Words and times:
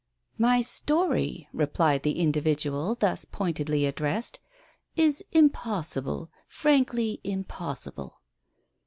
"My 0.39 0.63
story," 0.63 1.47
replied 1.53 2.01
the 2.01 2.17
individual 2.17 2.95
thus 2.95 3.23
pointedly 3.23 3.85
addressed, 3.85 4.39
"is 4.95 5.23
impossible, 5.31 6.31
frankly 6.47 7.21
impossible." 7.23 8.19